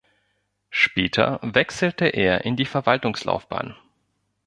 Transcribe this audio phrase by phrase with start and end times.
[0.71, 3.75] Später wechselte er in die Verwaltungslaufbahn.